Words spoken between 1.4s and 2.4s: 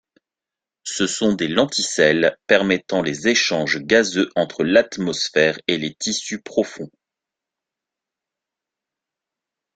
lenticelles